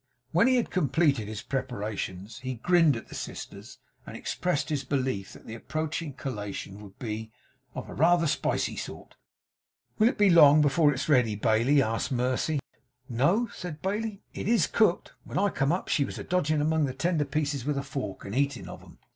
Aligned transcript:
When 0.31 0.47
he 0.47 0.55
had 0.55 0.71
completed 0.71 1.27
his 1.27 1.43
preparations, 1.43 2.39
he 2.39 2.55
grinned 2.55 2.95
at 2.95 3.07
the 3.09 3.13
sisters, 3.13 3.77
and 4.03 4.17
expressed 4.17 4.69
his 4.69 4.83
belief 4.83 5.33
that 5.33 5.45
the 5.45 5.53
approaching 5.53 6.13
collation 6.13 6.81
would 6.81 6.97
be 6.97 7.31
of 7.75 7.87
'rather 7.87 8.25
a 8.25 8.27
spicy 8.27 8.75
sort.' 8.77 9.15
'Will 9.99 10.09
it 10.09 10.17
be 10.17 10.31
long, 10.31 10.59
before 10.59 10.91
it's 10.91 11.07
ready, 11.07 11.35
Bailey?' 11.35 11.83
asked 11.83 12.11
Mercy. 12.11 12.59
'No,' 13.09 13.47
said 13.53 13.83
Bailey, 13.83 14.23
'it 14.33 14.47
IS 14.47 14.65
cooked. 14.65 15.13
When 15.23 15.37
I 15.37 15.49
come 15.49 15.71
up, 15.71 15.87
she 15.87 16.03
was 16.03 16.17
dodging 16.17 16.61
among 16.61 16.85
the 16.85 16.95
tender 16.95 17.23
pieces 17.23 17.63
with 17.63 17.77
a 17.77 17.83
fork, 17.83 18.25
and 18.25 18.33
eating 18.33 18.67
of 18.67 18.81
'em. 18.81 18.97